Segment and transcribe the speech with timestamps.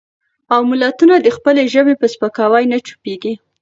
[0.53, 3.33] او ملتونه د خپلې ژبې په سپکاوي نه چوپېږي.